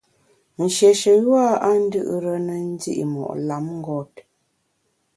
[0.61, 4.13] Nshéshe yua a ndù’re ne ndi’ mo’ lamngôt.